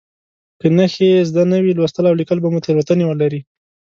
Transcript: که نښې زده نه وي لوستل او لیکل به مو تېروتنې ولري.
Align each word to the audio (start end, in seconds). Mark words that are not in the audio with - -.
که 0.59 0.67
نښې 0.77 1.09
زده 1.29 1.43
نه 1.51 1.57
وي 1.63 1.71
لوستل 1.77 2.05
او 2.09 2.15
لیکل 2.19 2.37
به 2.41 2.49
مو 2.53 2.59
تېروتنې 2.65 3.05
ولري. 3.07 3.39